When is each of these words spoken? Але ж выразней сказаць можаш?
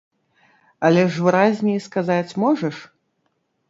Але 0.89 1.03
ж 1.11 1.27
выразней 1.27 1.79
сказаць 1.87 2.29
можаш? 2.49 2.85